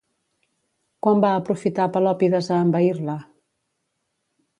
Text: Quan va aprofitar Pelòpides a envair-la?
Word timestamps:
Quan 1.07 1.19
va 1.25 1.33
aprofitar 1.41 1.85
Pelòpides 1.97 2.49
a 2.55 2.57
envair-la? 2.69 3.19